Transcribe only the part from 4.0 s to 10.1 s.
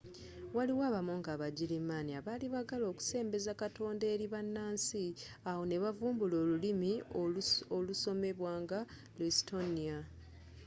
eri bannansi awo ne bavumbula olulimi olusomebwa nga luestonia